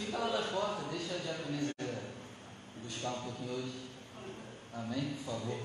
[0.00, 1.72] Fica lá na porta, deixa a diaconisa
[2.82, 3.90] buscar um pouquinho hoje.
[4.72, 5.14] Amém?
[5.16, 5.60] Por favor.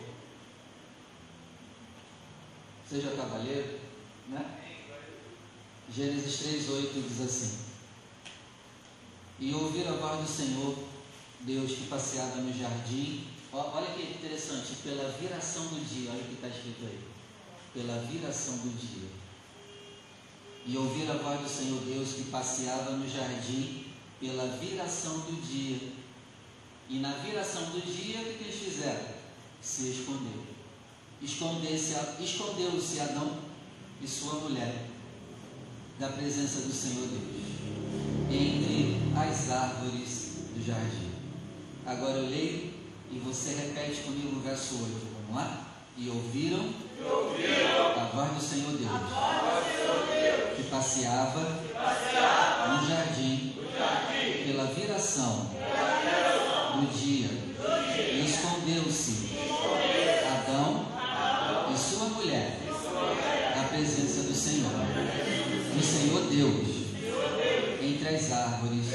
[2.89, 3.79] Seja cavalheiro,
[4.27, 4.59] né?
[5.89, 7.59] Gênesis 3,8 diz assim:
[9.39, 10.79] E ouvir a voz do Senhor,
[11.39, 13.27] Deus que passeava no jardim.
[13.53, 16.99] Olha que interessante, pela viração do dia, olha o que está escrito aí.
[17.73, 19.09] Pela viração do dia.
[20.65, 23.84] E ouvir a voz do Senhor Deus que passeava no jardim
[24.19, 25.79] pela viração do dia.
[26.89, 29.05] E na viração do dia, o que eles fizeram?
[29.61, 30.43] Se escondeu.
[31.21, 33.39] Escondeu-se Adão
[34.01, 34.85] e sua mulher
[35.99, 37.45] da presença do Senhor Deus
[38.29, 41.11] entre as árvores do jardim.
[41.85, 42.73] Agora eu leio
[43.11, 44.91] e você repete comigo o verso 8.
[45.27, 45.65] Vamos lá?
[45.97, 52.81] E ouviram, e ouviram a voz do Senhor Deus, Senhor Deus que passeava, que passeava
[52.81, 53.44] no jardim
[54.65, 55.47] pela viração
[56.75, 57.29] do dia,
[58.25, 59.29] escondeu-se
[60.25, 60.85] Adão
[61.73, 62.59] e sua mulher
[63.55, 64.71] da presença do Senhor.
[65.77, 66.85] O Senhor Deus
[67.81, 68.85] entre as árvores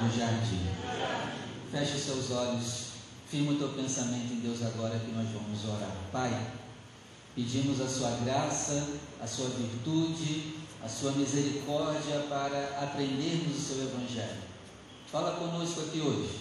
[0.00, 0.66] do jardim.
[1.70, 2.86] Feche seus olhos,
[3.28, 5.94] firma o teu pensamento em Deus agora que nós vamos orar.
[6.10, 6.46] Pai,
[7.34, 8.88] pedimos a sua graça,
[9.20, 14.53] a sua virtude, a sua misericórdia para aprendermos o seu Evangelho.
[15.14, 16.40] Fala conosco aqui hoje.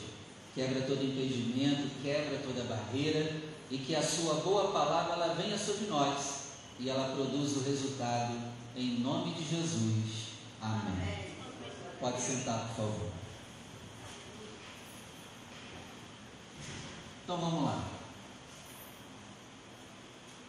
[0.56, 5.86] Quebra todo impedimento, quebra toda barreira e que a sua boa palavra ela venha sobre
[5.86, 6.46] nós
[6.80, 8.34] e ela produza o resultado
[8.76, 10.30] em nome de Jesus.
[10.60, 11.36] Amém.
[12.00, 13.12] Pode sentar, por favor.
[17.24, 17.84] Então vamos lá.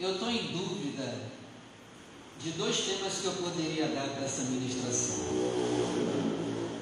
[0.00, 1.30] Eu estou em dúvida
[2.42, 5.26] de dois temas que eu poderia dar para essa ministração.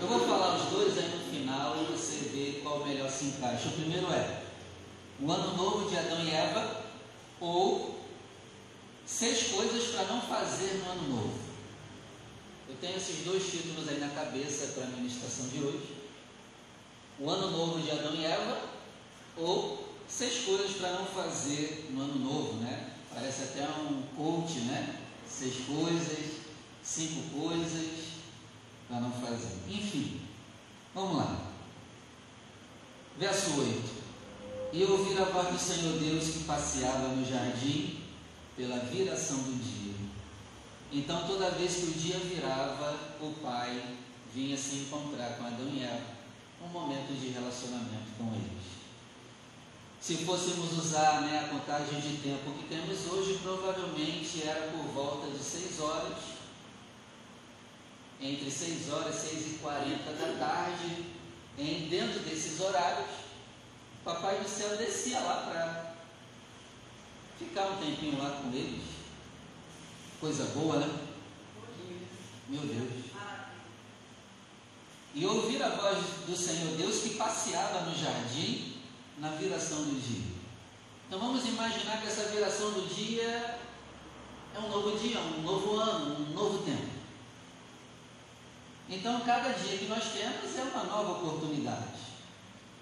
[0.00, 3.68] Eu vou falar os dois aí final e você vê qual melhor se encaixa.
[3.68, 4.42] O primeiro é
[5.20, 6.84] o ano novo de Adão e Eva
[7.40, 8.00] ou
[9.06, 11.34] seis coisas para não fazer no ano novo.
[12.68, 15.96] Eu tenho esses dois títulos aí na cabeça para a ministração de hoje.
[17.18, 18.60] O ano novo de Adão e Eva
[19.36, 22.90] ou seis coisas para não fazer no ano novo, né?
[23.12, 25.00] Parece até um coach, né?
[25.28, 26.36] Seis coisas,
[26.82, 28.12] cinco coisas
[28.88, 29.56] para não fazer.
[29.68, 30.20] Enfim,
[30.94, 31.36] vamos lá.
[33.18, 34.02] Verso 8.
[34.72, 38.00] E ouvir a voz do Senhor Deus que passeava no jardim
[38.56, 39.94] pela viração do dia.
[40.92, 43.96] Então, toda vez que o dia virava, o pai
[44.34, 46.00] vinha se encontrar com Adão e Eva,
[46.62, 48.72] um momento de relacionamento com eles.
[50.00, 55.30] Se fôssemos usar né, a contagem de tempo que temos hoje, provavelmente era por volta
[55.30, 56.18] de 6 horas,
[58.22, 61.06] entre 6 horas e 6 e 40 da tarde,
[61.58, 63.10] em, dentro desses horários,
[64.00, 65.94] o Papai do Céu descia lá para
[67.38, 68.84] ficar um tempinho lá com eles.
[70.20, 70.88] Coisa boa, né?
[72.48, 73.02] Meu Deus.
[75.14, 78.76] E ouvir a voz do Senhor Deus que passeava no jardim
[79.18, 80.32] na viração do dia.
[81.06, 83.58] Então vamos imaginar que essa viração do dia
[84.54, 87.01] é um novo dia, um novo ano, um novo tempo.
[88.88, 92.02] Então cada dia que nós temos é uma nova oportunidade.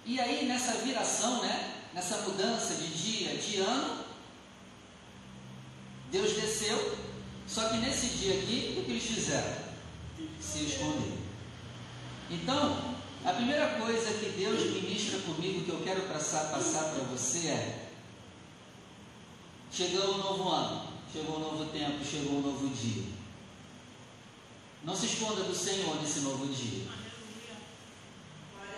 [0.05, 4.05] E aí nessa viração, né, nessa mudança de dia, de ano,
[6.10, 6.99] Deus desceu,
[7.47, 9.55] só que nesse dia aqui, o que eles fizeram?
[10.41, 11.19] Se esconderam.
[12.31, 12.94] Então,
[13.25, 17.89] a primeira coisa que Deus ministra comigo, que eu quero passar, passar para você é:
[19.71, 23.20] chegou um novo ano, chegou um novo tempo, chegou um novo dia.
[24.83, 26.87] Não se esconda do Senhor nesse novo dia.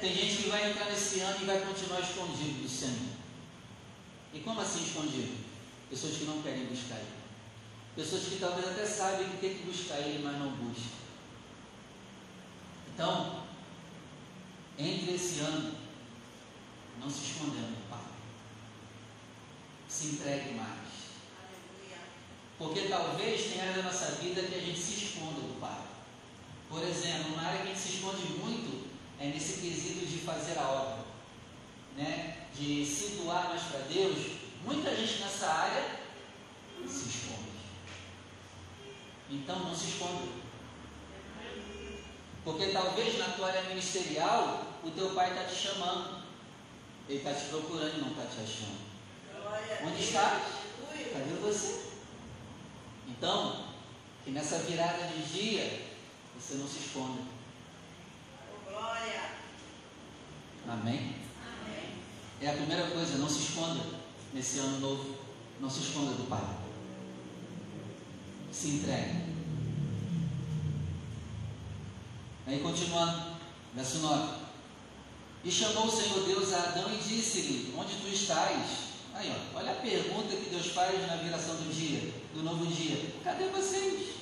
[0.00, 3.12] Tem gente que vai entrar nesse ano e vai continuar escondido do Senhor.
[4.34, 5.44] E como assim escondido?
[5.88, 7.22] Pessoas que não querem buscar Ele.
[7.94, 10.88] Pessoas que talvez até sabem que tem que buscar Ele, mas não buscam.
[12.92, 13.44] Então,
[14.78, 15.76] entre esse ano,
[16.98, 18.00] não se escondendo do Pai.
[19.88, 20.78] Se entregue mais.
[22.58, 25.91] Porque talvez tenha área da nossa vida que a gente se esconda do Pai.
[26.72, 28.88] Por exemplo, uma área que a gente se esconde muito
[29.20, 31.04] é nesse quesito de fazer a obra,
[31.98, 32.46] né?
[32.54, 34.38] de se doar mais para Deus.
[34.64, 36.00] Muita gente nessa área
[36.86, 37.52] se esconde.
[39.30, 40.32] Então não se esconda.
[42.42, 46.22] Porque talvez na tua área ministerial o teu pai está te chamando.
[47.06, 48.78] Ele está te procurando e não está te achando.
[49.86, 50.40] Onde está?
[51.12, 51.90] Cadê você?
[53.08, 53.66] Então,
[54.24, 55.91] que nessa virada de dia
[56.42, 57.22] você não se esconda.
[60.68, 61.14] Amém?
[62.40, 63.80] É a primeira coisa, não se esconda
[64.32, 65.16] nesse ano novo.
[65.60, 66.44] Não se esconda do Pai.
[68.50, 69.32] Se entregue.
[72.46, 73.36] Aí continuando,
[73.74, 74.42] verso 9.
[75.44, 78.92] E chamou o Senhor Deus a Adão e disse-lhe: Onde tu estás?
[79.14, 83.14] Aí, ó, olha a pergunta que Deus faz na viração do dia, do novo dia.
[83.22, 84.21] Cadê vocês?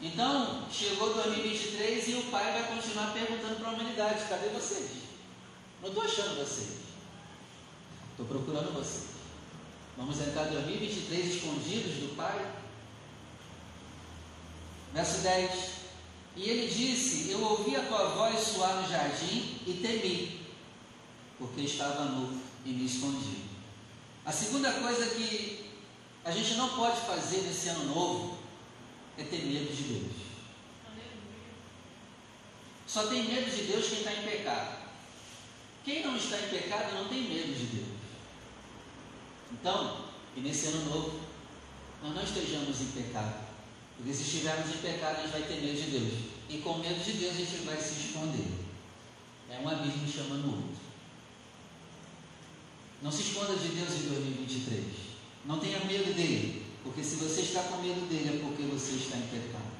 [0.00, 4.90] Então, chegou 2023 e o Pai vai continuar perguntando para a humanidade: cadê vocês?
[5.80, 6.80] Não estou achando vocês.
[8.10, 9.16] Estou procurando vocês.
[9.96, 12.54] Vamos entrar em 2023 escondidos do Pai?
[14.92, 15.70] Verso 10.
[16.36, 20.46] E ele disse: Eu ouvi a tua voz soar no jardim e temi,
[21.38, 23.44] porque estava nu e me escondi.
[24.26, 25.70] A segunda coisa que
[26.22, 28.35] a gente não pode fazer nesse ano novo
[29.18, 30.12] é ter medo de Deus.
[32.86, 34.86] Só tem medo de Deus quem está em pecado.
[35.84, 37.96] Quem não está em pecado não tem medo de Deus.
[39.52, 41.20] Então, e nesse ano novo,
[42.02, 43.46] nós não estejamos em pecado.
[43.96, 46.12] Porque se estivermos em pecado, a gente vai ter medo de Deus.
[46.48, 48.46] E com medo de Deus, a gente vai se esconder.
[49.50, 50.76] É um abismo chamando o outro.
[53.02, 54.84] Não se esconda de Deus em 2023.
[55.44, 56.65] Não tenha medo dele.
[56.86, 59.74] Porque se você está com medo dele, é porque você está em pecado.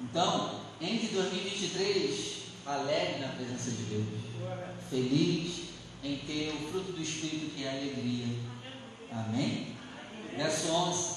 [0.00, 4.06] Então, entre 2023, alegre na presença de Deus.
[4.88, 5.66] Feliz
[6.02, 8.26] em ter o fruto do Espírito que é a alegria.
[9.12, 9.76] Amém?
[10.34, 11.16] Verso 11.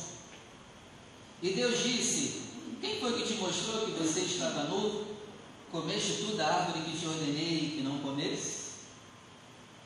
[1.41, 2.41] E Deus disse:
[2.81, 5.05] Quem foi que te mostrou que você estava nu?
[5.71, 8.59] Comeste tu da árvore que te ordenei que não comesse?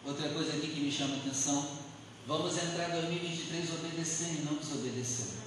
[0.04, 1.83] Outra coisa aqui que me chama a atenção
[2.26, 5.44] Vamos entrar em 2023 obedecendo e não desobedecendo.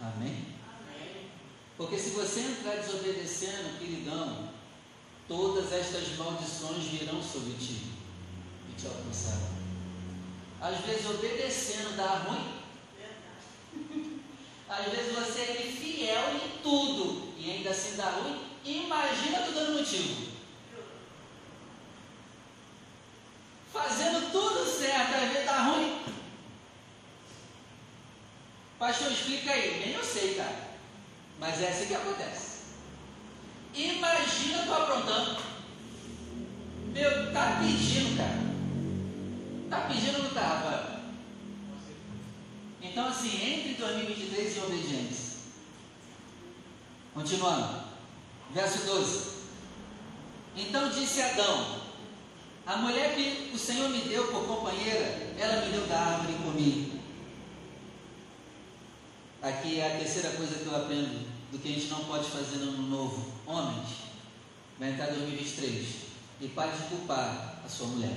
[0.00, 0.54] Amém?
[1.76, 4.50] Porque se você entrar desobedecendo, queridão,
[5.26, 7.82] todas estas maldições virão sobre ti
[8.70, 9.58] e te alcançarão.
[10.60, 12.58] Às vezes obedecendo dá ruim.
[14.68, 18.38] Às vezes você é fiel em tudo e ainda assim dá ruim.
[18.64, 20.28] Imagina tu dando motivo.
[23.78, 25.98] fazendo tudo certo, às vezes está ruim.
[28.88, 29.82] Pastor, explica aí.
[29.84, 30.70] Nem eu sei, cara.
[31.38, 32.60] Mas é assim que acontece.
[33.74, 35.42] Imagina tu aprontando.
[36.94, 38.38] Meu, tá pedindo, cara.
[39.68, 41.00] Tá pedindo no carro, Rafael.
[42.80, 45.34] Então, assim, entre 2023 e obediência.
[47.12, 47.82] Continuando.
[48.54, 49.28] Verso 12.
[50.56, 51.82] Então disse Adão:
[52.66, 56.42] a mulher que o Senhor me deu por companheira, ela me deu da árvore e
[56.42, 56.97] comi.
[59.48, 62.58] Aqui é a terceira coisa que eu aprendo do que a gente não pode fazer
[62.58, 63.32] no novo.
[63.46, 63.88] Homens,
[64.78, 65.86] vai entrar 2023
[66.42, 68.14] e pare de culpar a sua mulher.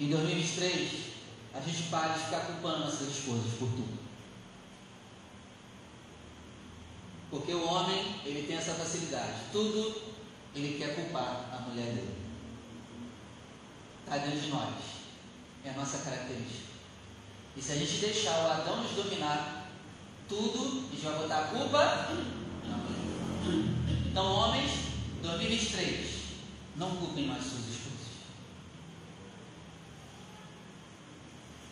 [0.00, 0.90] Em 2023,
[1.54, 3.96] a gente pare de ficar culpando nossas esposas por tudo.
[7.30, 9.34] Porque o homem, ele tem essa facilidade.
[9.52, 10.02] Tudo
[10.52, 12.16] ele quer culpar a mulher dele.
[14.02, 14.74] Está dentro de nós.
[15.64, 16.67] É a nossa característica.
[17.58, 19.68] E se a gente deixar o Adão nos dominar,
[20.28, 22.08] tudo, a gente vai botar a culpa
[24.06, 24.70] Então, homens,
[25.20, 26.06] 2023,
[26.76, 27.98] não culpem mais suas esposas.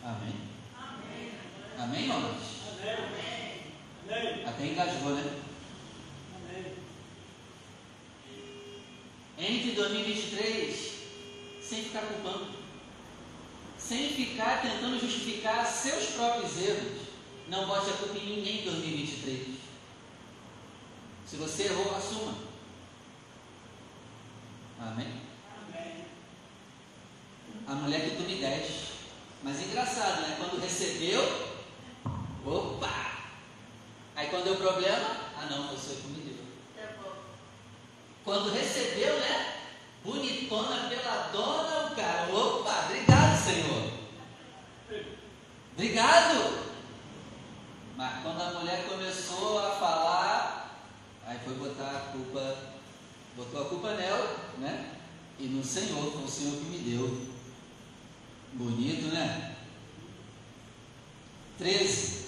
[0.03, 0.33] Amém?
[0.77, 1.31] Amém,
[1.77, 2.43] Amém homens?
[4.09, 4.45] Amém.
[4.45, 5.43] Até engasgou, né?
[9.39, 10.97] entre 2023
[11.61, 12.47] sem ficar culpando,
[13.79, 17.07] sem ficar tentando justificar seus próprios erros.
[17.47, 19.57] Não bote a culpa em ninguém em 2023.
[21.25, 22.35] Se você errou, assuma.
[24.79, 25.21] Amém?
[25.61, 26.05] Amém.
[27.67, 28.87] A mulher que tu me deste.
[29.43, 30.35] Mas engraçado, né?
[30.37, 31.21] Quando recebeu,
[32.45, 33.07] opa!
[34.15, 36.37] Aí quando deu problema, ah não, o que me deu.
[38.23, 39.53] Quando recebeu, né?
[40.03, 42.46] Bonitona pela dona, o cara, opa,
[45.77, 46.73] Obrigado.
[47.95, 50.81] Mas quando a mulher começou a falar,
[51.23, 52.57] aí foi botar a culpa,
[53.35, 54.95] botou a culpa nela, né?
[55.39, 57.27] E no Senhor, foi o Senhor que me deu.
[58.53, 59.55] Bonito, né?
[61.59, 62.25] 13.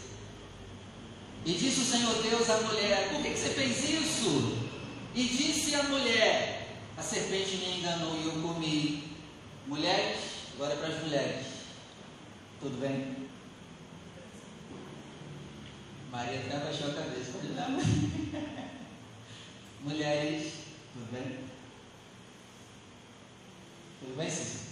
[1.44, 4.60] E disse o Senhor Deus à mulher: Por que, que você fez isso?
[5.16, 9.18] E disse a mulher: A serpente me enganou e eu comi.
[9.66, 10.20] Mulheres,
[10.54, 11.48] agora é para as mulheres.
[12.62, 13.19] Tudo bem?
[16.12, 17.32] Maria até baixou a cabeça.
[17.34, 18.70] Falei, não.
[19.90, 20.54] Mulheres,
[20.94, 21.40] tudo bem?
[24.00, 24.70] Tudo bem, Cícero?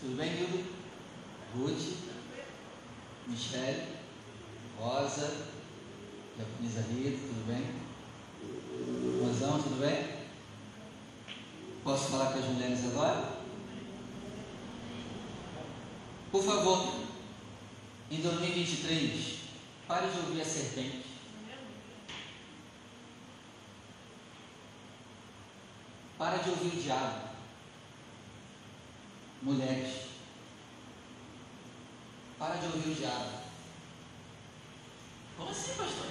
[0.00, 0.64] Tudo bem, Nildo?
[1.54, 1.96] Ruth?
[3.26, 3.96] Michele?
[4.78, 5.46] Rosa?
[6.38, 7.86] Japonesa Rita, tudo bem?
[9.26, 10.26] Rosão, tudo bem?
[11.82, 13.36] Posso falar com as mulheres agora?
[16.30, 16.94] Por favor,
[18.10, 19.35] em 2023,
[19.86, 21.06] pare de ouvir a serpente.
[26.18, 27.26] Para de ouvir o diabo.
[29.42, 30.06] Mulheres,
[32.38, 33.46] para de ouvir o diabo.
[35.36, 36.06] Como assim, pastor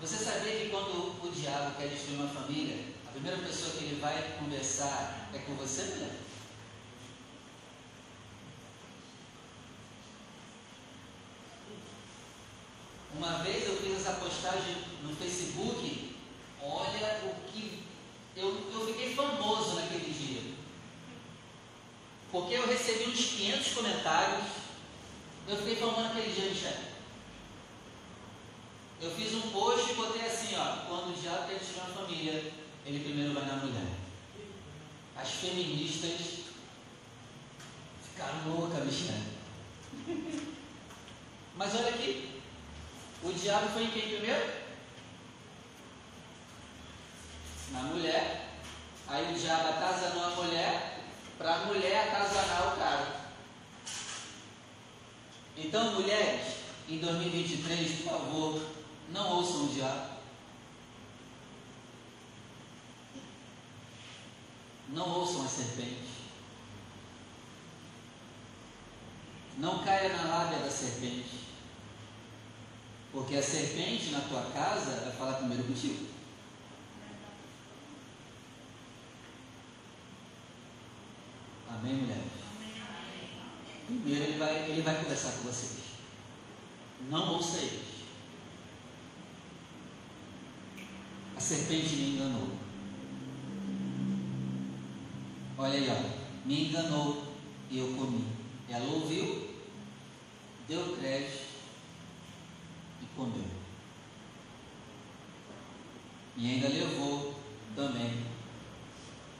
[0.00, 4.00] Você sabia que quando o diabo quer destruir uma família, a primeira pessoa que ele
[4.00, 6.20] vai conversar é com você, mulher?
[13.16, 16.16] Uma vez eu fiz postagem no Facebook,
[16.62, 17.84] olha o que.
[18.36, 20.54] Eu, eu fiquei famoso naquele dia.
[22.32, 24.44] Porque eu recebi uns 500 comentários.
[25.46, 26.94] Eu fiquei famoso naquele dia, Michel.
[29.00, 32.52] Eu fiz um post e botei assim, ó, quando o diabo quer destruir uma família,
[32.86, 33.86] ele primeiro vai na mulher.
[35.16, 36.44] As feministas
[38.02, 39.34] ficaram loucas, Michel.
[41.56, 42.33] Mas olha aqui,
[43.24, 44.52] o diabo foi em quem primeiro?
[47.70, 48.50] Na mulher.
[49.08, 51.00] Aí o diabo atazanou a mulher,
[51.38, 53.24] para a mulher atazanar o cara.
[55.56, 56.56] Então, mulheres,
[56.88, 58.62] em 2023, por favor,
[59.08, 60.14] não ouçam o diabo.
[64.88, 66.14] Não ouçam a serpente.
[69.56, 71.53] Não caia na lábia da serpente.
[73.14, 76.08] Porque a serpente na tua casa vai falar primeiro contigo.
[81.68, 82.24] Amém, mulheres?
[83.86, 85.84] Primeiro ele vai, ele vai conversar com vocês.
[87.08, 87.84] Não ouça ele.
[91.36, 92.48] A serpente me enganou.
[95.56, 96.46] Olha aí, ó.
[96.48, 97.32] Me enganou
[97.70, 98.26] e eu comi.
[98.68, 99.54] Ela ouviu,
[100.66, 101.43] deu crédito
[103.16, 103.44] comeu.
[106.36, 107.34] E ainda levou
[107.76, 108.24] também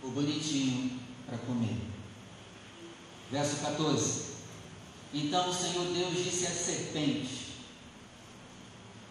[0.03, 1.77] o bonitinho para comer.
[3.31, 4.35] Verso 14.
[5.13, 7.45] Então o Senhor Deus disse à serpente: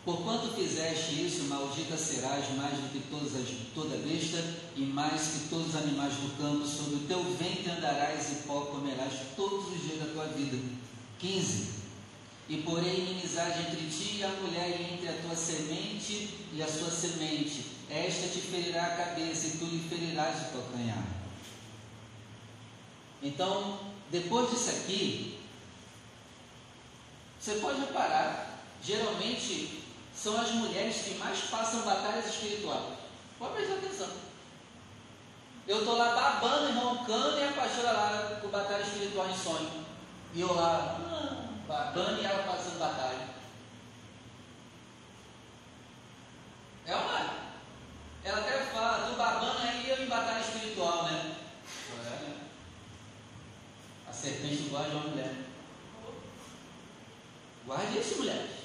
[0.06, 4.44] Porquanto fizeste isso, maldita serás mais do que todas as, toda besta
[4.76, 8.62] e mais que todos os animais do campo, sobre o teu ventre andarás e pó
[8.62, 10.58] comerás todos os dias da tua vida.
[11.20, 11.83] 15.
[12.50, 16.68] E porém inimizade entre ti e a mulher, e entre a tua semente e a
[16.68, 17.72] sua semente.
[17.90, 21.04] Esta te ferirá a cabeça, e tu lhe ferirás o calcanhar.
[23.22, 23.80] Então,
[24.12, 25.40] depois disso aqui,
[27.40, 29.84] você pode reparar, geralmente
[30.16, 32.98] são as mulheres que mais passam batalhas espirituais.
[33.40, 34.10] Pode prestar atenção.
[35.68, 39.72] Eu estou lá babando e roncando e a pastora lá com batalha espiritual em sonho.
[40.34, 43.30] E eu lá ah, ela passando batalha.
[46.86, 47.44] É uma.
[48.24, 51.36] Ela até fala, tu babando aí eu em batalha espiritual, né?
[51.92, 52.38] É, né?
[54.08, 55.36] A serpente guarda uma mulher.
[57.66, 58.64] Guarde isso, mulheres.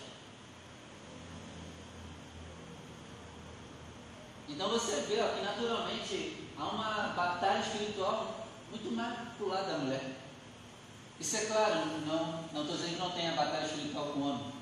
[4.48, 9.66] Então você vê ó, que naturalmente há uma batalha espiritual muito mais para o lado
[9.66, 10.27] da mulher.
[11.20, 14.52] Isso é claro, não estou dizendo que não tem a batalha espiritual com o homem.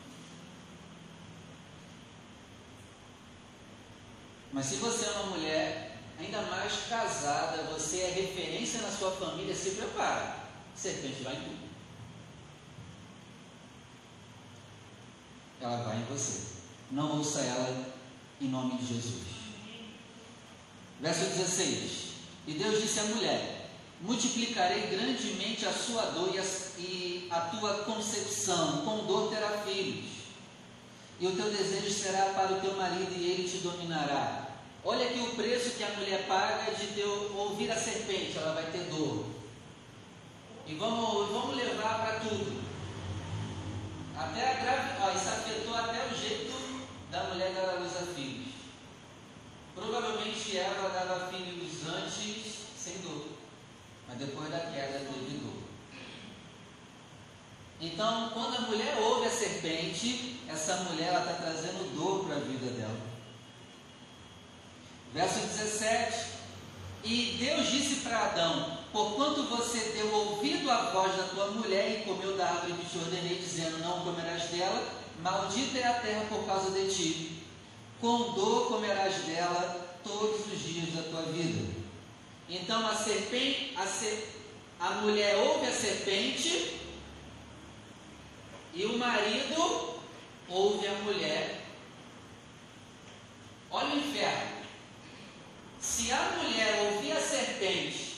[4.53, 9.55] Mas se você é uma mulher, ainda mais casada, você é referência na sua família,
[9.55, 10.47] se prepara.
[10.75, 11.67] Serpente vai em tudo.
[15.61, 16.57] Ela vai em você.
[16.91, 17.95] Não ouça ela
[18.41, 19.25] em nome de Jesus.
[21.01, 22.13] Verso 16:
[22.47, 23.56] E Deus disse à mulher:
[24.01, 30.05] Multiplicarei grandemente a sua dor e a, tua concepção, com dor terá filhos.
[31.19, 34.49] E o teu desejo será para o teu marido, e ele te dominará.
[34.85, 38.71] Olha aqui o preço que a mulher paga de ter, ouvir a serpente, ela vai
[38.71, 39.25] ter dor.
[40.67, 42.63] E vamos, vamos levar para tudo.
[44.17, 48.49] Até a gravidez, isso afetou até o jeito da mulher dar a luz a filhos.
[49.75, 53.27] Provavelmente Eva dava filhos antes sem dor,
[54.09, 55.27] mas depois da queda dor.
[57.81, 62.71] Então, quando a mulher ouve a serpente, essa mulher está trazendo dor para a vida
[62.71, 63.01] dela.
[65.13, 66.27] Verso 17:
[67.05, 72.05] E Deus disse para Adão: Porquanto você deu ouvido à voz da tua mulher e
[72.05, 74.83] comeu da árvore que te ordenei, dizendo: Não comerás dela,
[75.23, 77.43] Maldita é a terra por causa de ti.
[78.01, 81.86] Com dor comerás dela todos os dias da tua vida.
[82.49, 84.41] Então a serpente, a, ser,
[84.79, 86.81] a mulher ouve a serpente
[88.73, 90.01] e o marido
[90.49, 91.63] ouve a mulher.
[93.71, 94.57] Olha o inferno.
[95.81, 98.17] Se a mulher ouvir a serpente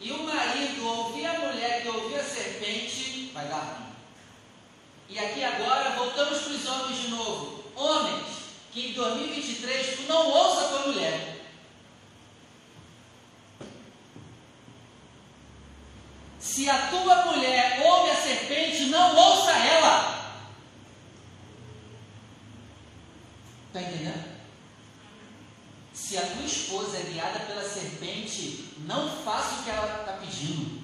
[0.00, 3.88] e o marido ouvir a mulher que ouvir a serpente, vai dar ruim.
[5.10, 7.64] E aqui agora voltamos para os homens de novo.
[7.74, 8.26] Homens,
[8.72, 11.37] que em 2023 tu não ouça tua mulher.
[16.58, 20.34] Se a tua mulher ouve a serpente, não ouça ela.
[23.68, 24.24] Está entendendo?
[25.92, 30.82] Se a tua esposa é guiada pela serpente, não faça o que ela está pedindo.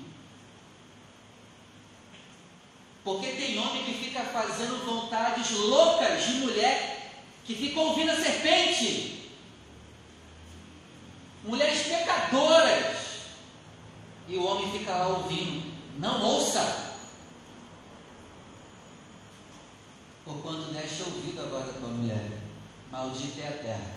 [3.02, 7.10] Porque tem homem que fica fazendo vontades loucas de mulher
[7.44, 9.28] que fica ouvindo a serpente.
[11.42, 12.73] Mulheres pecadoras.
[14.28, 15.72] E o homem fica lá ouvindo.
[15.98, 16.94] Não ouça.
[20.24, 22.40] Por quando deste ouvido agora a mulher,
[22.90, 23.94] maldita é a terra.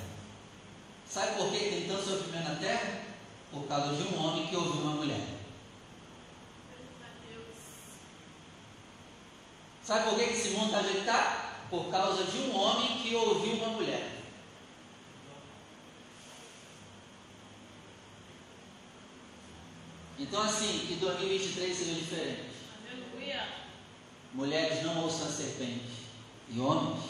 [1.09, 3.01] Sabe por que tem tanto sofrimento na terra?
[3.49, 5.25] Por causa de um homem que ouviu uma mulher.
[9.83, 11.05] Sabe por que esse mundo está ajeitado?
[11.05, 11.53] Tá?
[11.69, 14.16] Por causa de um homem que ouviu uma mulher.
[20.19, 22.49] Então, assim, que 2023 seja diferente.
[22.89, 23.47] Aleluia.
[24.33, 26.07] Mulheres não ouçam a serpente.
[26.49, 27.03] E homens,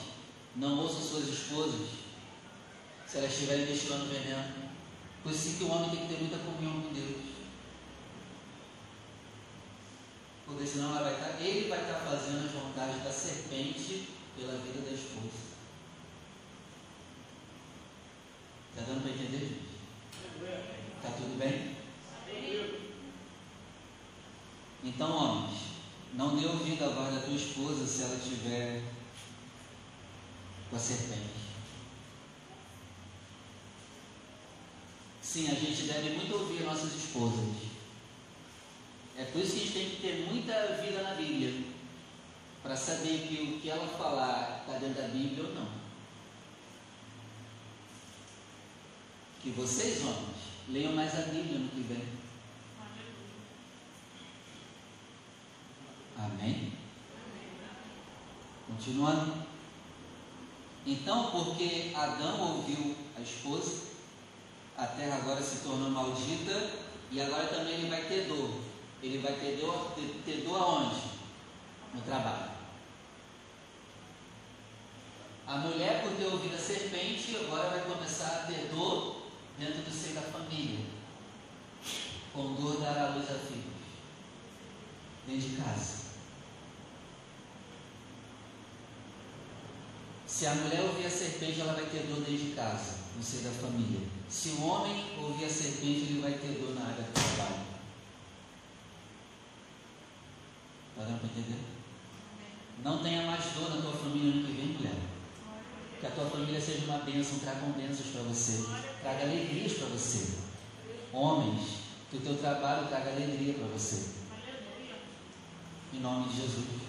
[0.56, 1.88] não ouçam suas esposas.
[3.06, 4.68] Se elas estiverem destilando veneno.
[5.24, 7.38] Por isso que o homem tem que ter muita comunhão com Deus.
[10.46, 14.96] Porque senão vai estar, ele vai estar fazendo as vontades da serpente pela vida da
[14.96, 15.48] esposa.
[18.72, 19.68] Está dando para entender, gente?
[20.98, 21.78] Está tudo bem?
[24.84, 25.60] Então, homens,
[26.84, 28.82] à voz da tua esposa se ela estiver
[30.70, 31.48] com a serpente.
[35.22, 37.68] Sim, a gente deve muito ouvir nossas esposas.
[39.18, 41.64] É por isso que a gente tem que ter muita vida na Bíblia,
[42.62, 45.70] para saber que o que ela falar está dentro da Bíblia ou não.
[49.42, 50.38] Que vocês, homens,
[50.70, 52.27] leiam mais a Bíblia no que vem.
[56.18, 56.74] Amém?
[58.68, 59.46] Continuando.
[60.86, 63.88] Então, porque Adão ouviu a esposa,
[64.78, 66.72] a terra agora se tornou maldita
[67.12, 68.68] e agora também ele vai ter dor
[69.02, 71.02] ele vai ter dor, ter, ter dor aonde?
[71.94, 72.58] No trabalho.
[75.46, 79.28] A mulher, por ter ouvido a serpente, agora vai começar a ter dor
[79.58, 80.86] dentro do seio da família.
[82.34, 83.64] Com dor dará luz a filhos.
[85.26, 86.07] Dentro de casa.
[90.38, 93.42] Se a mulher ouvir a serpente, ela vai ter dor dentro de casa, no seio
[93.42, 94.02] da família.
[94.30, 97.66] Se o homem ouvir a serpente, ele vai ter dor na área do trabalho.
[100.92, 101.60] Está dando para entender?
[102.84, 105.00] Não tenha mais dor na tua família no que vem, mulher.
[106.00, 108.64] Que a tua família seja uma bênção, traga bênçãos para você,
[109.02, 110.38] traga alegrias para você.
[111.14, 111.68] Homens,
[112.12, 114.12] que o teu trabalho traga alegria para você.
[115.96, 116.87] Em nome de Jesus.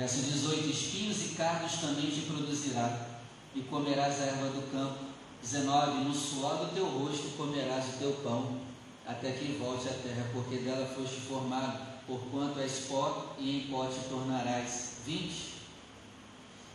[0.00, 3.06] Verso 18: Espinhos e cardos também te produzirá,
[3.54, 5.04] e comerás a erva do campo.
[5.42, 8.60] 19: No suor do teu rosto comerás o teu pão
[9.06, 13.88] até que volte à terra, porque dela foste formado, porquanto és pó, e em pó
[13.88, 14.92] te tornarás.
[15.04, 15.52] 20.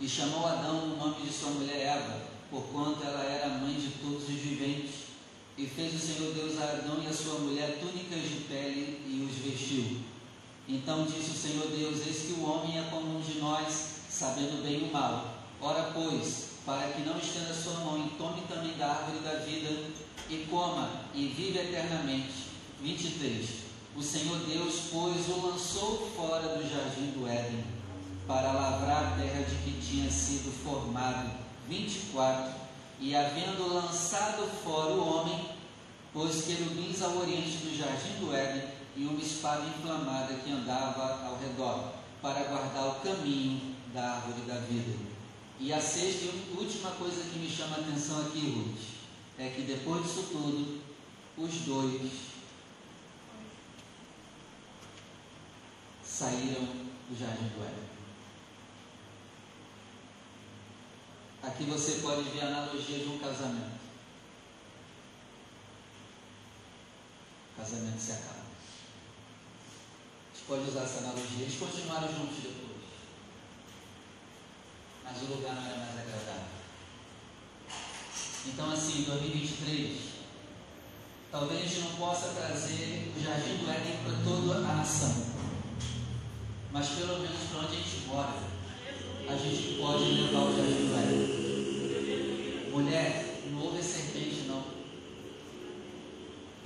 [0.01, 4.21] E chamou Adão o nome de sua mulher Eva, porquanto ela era mãe de todos
[4.21, 5.05] os viventes.
[5.57, 9.27] E fez o Senhor Deus a Adão e a sua mulher túnicas de pele e
[9.27, 10.13] os vestiu.
[10.67, 14.63] Então disse o Senhor Deus: Eis que o homem é como um de nós, sabendo
[14.63, 15.35] bem o mal.
[15.61, 19.69] Ora, pois, para que não estenda sua mão e tome também da árvore da vida
[20.29, 22.45] e coma e vive eternamente.
[22.81, 23.49] 23.
[23.95, 27.63] O Senhor Deus, pois, o lançou fora do jardim do Éden
[28.27, 31.31] para lavrar a terra de que tinha sido formado.
[31.69, 32.53] 24.
[32.99, 35.49] E havendo lançado fora o homem,
[36.11, 41.37] pôs querubins ao oriente do jardim do Éden e uma espada inflamada que andava ao
[41.37, 44.97] redor, para guardar o caminho da árvore da vida.
[45.59, 48.95] E a sexta e última coisa que me chama a atenção aqui, Ruth,
[49.37, 50.81] é que depois disso tudo,
[51.37, 52.11] os dois
[56.03, 56.65] saíram
[57.09, 57.95] do jardim do Éden.
[61.43, 63.79] Aqui você pode ver a analogia de um casamento.
[67.53, 68.44] O casamento se acaba.
[70.47, 71.41] Pode usar essa analogia.
[71.41, 72.65] Eles continuaram juntos depois.
[75.03, 76.55] Mas o lugar não era mais agradável.
[78.45, 79.97] Então, assim, 2023,
[81.31, 85.25] talvez a gente não possa trazer o Jardim do Éden para toda a nação.
[86.71, 88.33] Mas pelo menos para onde a gente mora,
[89.27, 92.69] a gente pode levar o Jardim do Éden.
[92.69, 94.63] Mulher, não ouve serpente, não.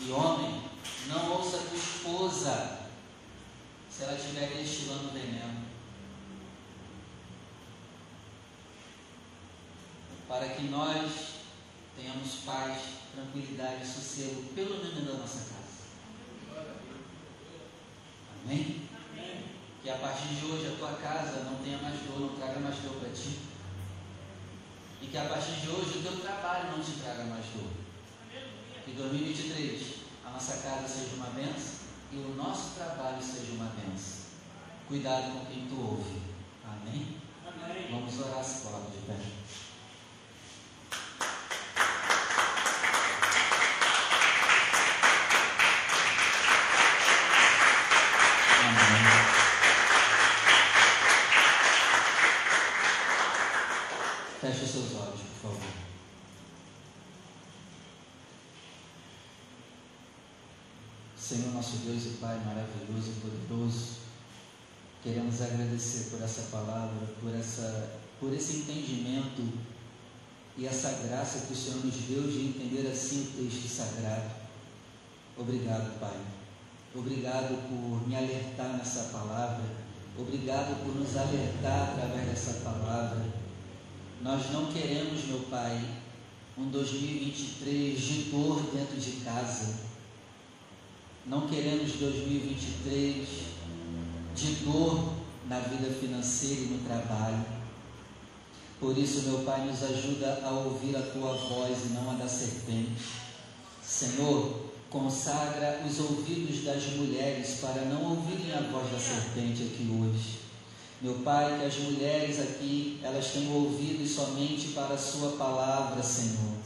[0.01, 0.63] E homem,
[1.07, 2.88] não ouça a tua esposa
[3.99, 5.67] se ela estiver destilando veneno.
[10.25, 11.11] Para que nós
[11.97, 12.81] tenhamos paz,
[13.13, 16.63] tranquilidade, sossego, pelo menos da nossa casa.
[18.45, 18.87] Amém?
[19.11, 19.43] Amém?
[19.83, 22.77] Que a partir de hoje a tua casa não tenha mais dor, não traga mais
[22.77, 23.37] dor para ti.
[25.01, 27.69] E que a partir de hoje o teu trabalho não te traga mais dor.
[28.85, 31.78] Que 2023 a nossa casa seja uma benção
[32.11, 34.19] e o nosso trabalho seja uma benção.
[34.87, 36.21] Cuidado com quem tu ouve.
[36.65, 37.17] Amém?
[37.45, 37.87] Amém.
[37.91, 39.15] Vamos orar se coloca de pé.
[54.41, 55.88] Feche seus olhos, por favor.
[61.29, 63.99] Senhor, nosso Deus e Pai maravilhoso e poderoso,
[65.03, 69.47] queremos agradecer por essa palavra, por, essa, por esse entendimento
[70.57, 74.31] e essa graça que o Senhor nos deu de entender assim o texto sagrado.
[75.37, 76.19] Obrigado, Pai.
[76.95, 79.63] Obrigado por me alertar nessa palavra.
[80.17, 83.23] Obrigado por nos alertar através dessa palavra.
[84.23, 85.79] Nós não queremos, meu Pai,
[86.57, 89.88] um 2023 de dor dentro de casa.
[91.25, 93.27] Não queremos 2023
[94.35, 95.13] de dor
[95.47, 97.45] na vida financeira e no trabalho.
[98.79, 102.27] Por isso, meu Pai, nos ajuda a ouvir a tua voz e não a da
[102.27, 103.03] serpente.
[103.83, 110.39] Senhor, consagra os ouvidos das mulheres para não ouvirem a voz da serpente aqui hoje.
[111.01, 116.58] Meu Pai, que as mulheres aqui, elas tenham ouvidos somente para a Sua palavra, Senhor.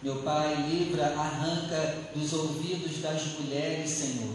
[0.00, 4.32] Meu Pai, livra, arranca dos ouvidos das mulheres, Senhor,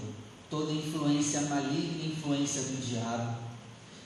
[0.50, 3.38] toda influência maligna, influência do diabo.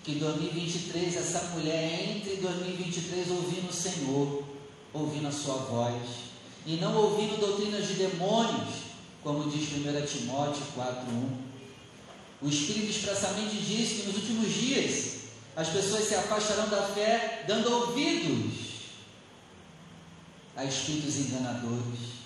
[0.03, 4.43] Que 2023 essa mulher entre em 2023 ouvindo o Senhor,
[4.93, 6.03] ouvindo a Sua voz,
[6.63, 8.75] e não ouvindo doutrinas de demônios,
[9.23, 11.27] como diz 1 Timóteo 4,1.
[12.39, 15.15] O Espírito expressamente diz que nos últimos dias
[15.55, 18.66] as pessoas se afastarão da fé dando ouvidos
[20.57, 22.17] a espíritos enganadores,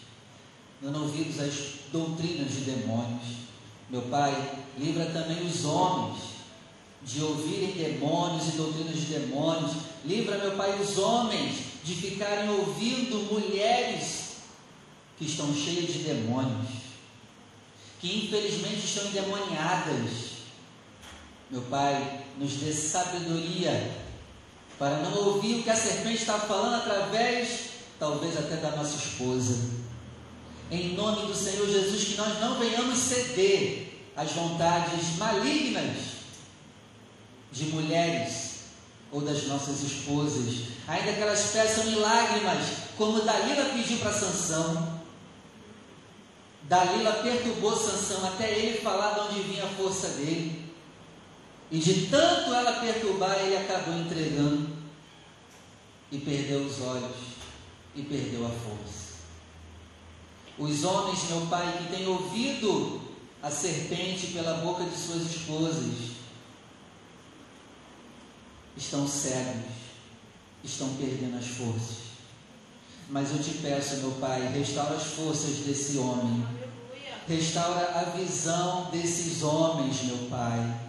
[0.82, 1.54] dando ouvidos às
[1.91, 3.41] doutrinas de demônios.
[3.89, 6.17] Meu Pai, livra também os homens
[7.04, 9.74] de ouvirem demônios e doutrinas de demônios.
[10.04, 14.38] Livra, meu Pai, os homens de ficarem ouvindo mulheres
[15.20, 16.82] que estão cheias de demônios
[18.02, 20.32] que infelizmente estão endemoniadas.
[21.52, 23.91] Meu Pai, nos dê sabedoria
[24.80, 27.71] para não ouvir o que a serpente está falando através,
[28.02, 29.56] talvez até da nossa esposa.
[30.72, 35.98] Em nome do Senhor Jesus, que nós não venhamos ceder às vontades malignas
[37.52, 38.62] de mulheres
[39.12, 42.66] ou das nossas esposas, ainda que elas peçam em lágrimas,
[42.98, 45.00] como Dalila pediu para Sansão.
[46.64, 50.74] Dalila perturbou Sansão até ele falar de onde vinha a força dele.
[51.70, 54.70] E de tanto ela perturbar, ele acabou entregando
[56.12, 57.31] e perdeu os olhos
[57.95, 59.12] e perdeu a força.
[60.58, 63.01] Os homens, meu pai, que têm ouvido
[63.41, 66.12] a serpente pela boca de suas esposas,
[68.77, 69.71] estão cegos,
[70.63, 72.12] estão perdendo as forças.
[73.10, 76.45] Mas eu te peço, meu Pai, restaura as forças desse homem
[77.27, 80.80] Restaura a visão desses homens, meu Pai.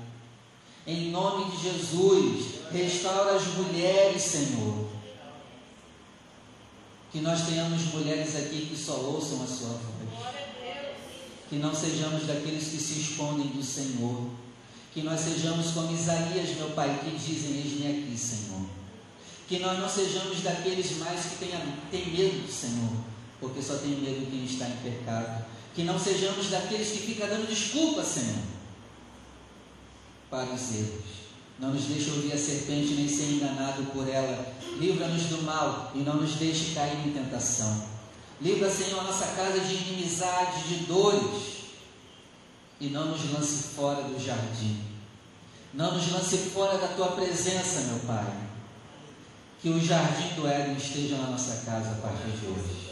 [0.86, 4.88] Em nome de Jesus, restaura as mulheres, Senhor.
[7.12, 10.35] Que nós tenhamos mulheres aqui que só ouçam a Sua voz.
[11.51, 14.31] Que não sejamos daqueles que se escondem do Senhor.
[14.94, 18.66] Que nós sejamos como Isaías, meu Pai, que dizem: Eis-me aqui, Senhor.
[19.46, 21.37] Que nós não sejamos daqueles mais que
[21.90, 23.05] têm medo do Senhor,
[23.38, 25.44] porque só tem medo quem está em pecado.
[25.75, 28.42] Que não sejamos daqueles que ficam dando desculpa, Senhor,
[30.31, 31.21] para os erros,
[31.62, 34.53] Não nos deixe ouvir a serpente nem ser enganado por ela.
[34.81, 37.85] Livra-nos do mal e não nos deixe cair em tentação.
[38.40, 41.53] Livra, Senhor, nossa casa de inimizade, de dores.
[42.81, 44.83] E não nos lance fora do jardim.
[45.72, 48.27] Não nos lance fora da tua presença, meu Pai.
[49.61, 52.90] Que o jardim do Éden esteja na nossa casa a partir de hoje.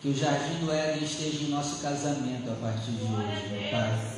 [0.00, 4.17] Que o jardim do Éden esteja em nosso casamento a partir de hoje, meu Pai.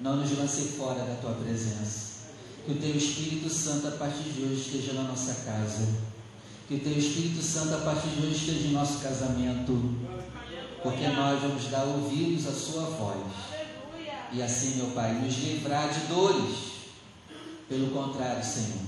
[0.00, 2.14] Não nos lance fora da tua presença.
[2.64, 5.86] Que o teu Espírito Santo a partir de hoje esteja na nossa casa.
[6.66, 9.94] Que o teu Espírito Santo a partir de hoje esteja em nosso casamento.
[10.82, 13.54] Porque nós vamos dar ouvidos à sua voz.
[14.32, 16.56] E assim, meu Pai, nos livrar de dores.
[17.68, 18.80] Pelo contrário, Senhor,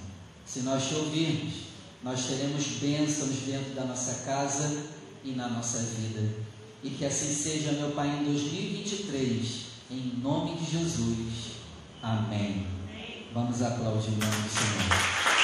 [0.44, 1.54] se nós te ouvirmos,
[2.02, 4.84] nós teremos bênçãos dentro da nossa casa
[5.24, 6.34] e na nossa vida.
[6.82, 11.56] E que assim seja, meu Pai, em 2023, em nome de Jesus.
[12.02, 12.66] Amém.
[13.32, 15.35] Vamos aplaudir o nome do Senhor.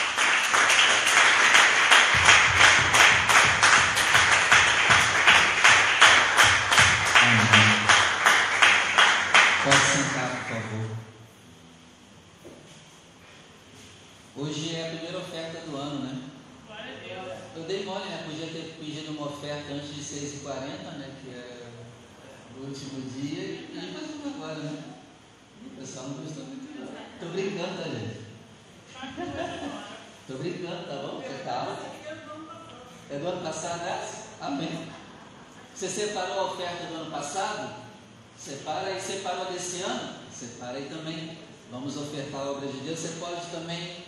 [38.44, 40.16] Separa aí, separou desse ano?
[40.32, 41.38] Separa aí também.
[41.70, 42.98] Vamos ofertar a obra de Deus.
[42.98, 44.04] Você pode também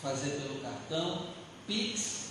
[0.00, 1.26] fazer pelo cartão,
[1.66, 2.24] Pix,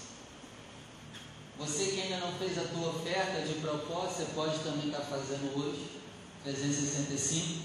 [1.58, 5.58] você que ainda não fez a tua oferta de propósito, você pode também estar fazendo
[5.58, 5.90] hoje,
[6.44, 7.62] 365.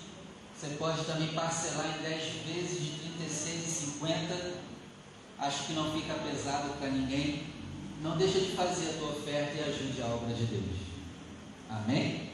[0.55, 2.91] Você pode também parcelar em 10 vezes de
[3.23, 4.55] 36,50.
[5.39, 7.47] Acho que não fica pesado para ninguém.
[8.03, 10.77] Não deixa de fazer a tua oferta e ajude a obra de Deus.
[11.71, 12.28] Amém?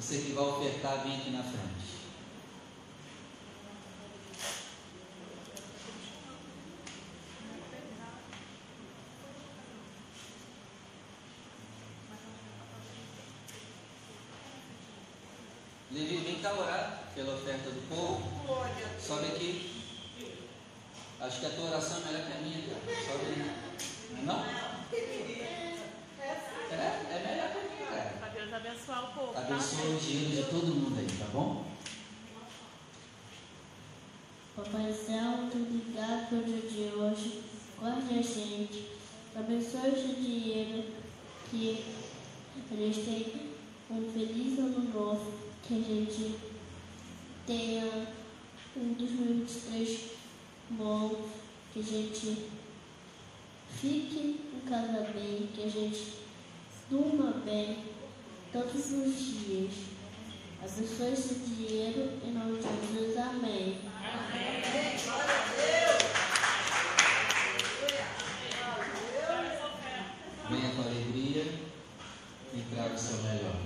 [0.00, 2.00] Você que vai ofertar, vem aqui na frente.
[15.92, 18.22] Levi, vem cá orar pela oferta do povo.
[18.98, 19.84] Sobe aqui.
[21.20, 22.74] Acho que a tua oração é melhor que a minha.
[23.04, 24.24] Sobe aí.
[24.24, 24.44] Não?
[26.70, 28.14] É, é melhor que a minha, cara.
[28.18, 29.38] Para Deus abençoar o povo.
[29.38, 31.64] Abençoa o dinheiro de todo mundo aí, tá bom?
[34.56, 37.42] Papai Céu, muito obrigado pelo dia de hoje.
[37.78, 38.88] Guarde a gente.
[39.36, 40.84] Abençoe esse dinheiro
[41.48, 41.84] que
[42.72, 43.50] a gente tem
[43.88, 45.32] um feliz ano novo
[45.62, 46.36] que a gente
[47.46, 48.08] tenha
[48.76, 50.10] um 2023
[50.70, 51.28] bom,
[51.72, 52.48] que a gente
[53.80, 56.14] fique em casa bem, que a gente
[56.90, 57.99] durma bem
[58.52, 59.72] todos os dias.
[60.62, 63.16] Abençoe esse dinheiro em nome de Jesus.
[63.16, 63.78] Amém.
[63.96, 64.60] Amém.
[70.50, 71.44] Venha com alegria
[72.52, 73.56] e traga o seu melhor.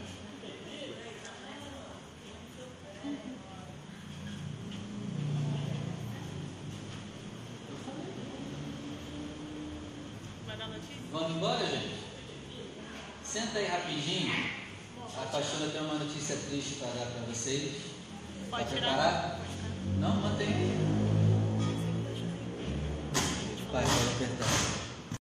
[11.11, 11.95] Vamos embora, gente?
[13.25, 14.55] Senta aí rapidinho.
[15.17, 17.73] A pastora tem uma notícia triste para dar para vocês.
[18.51, 19.34] Pode Está tirar.